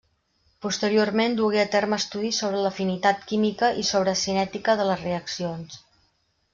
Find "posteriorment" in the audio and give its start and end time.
0.65-1.35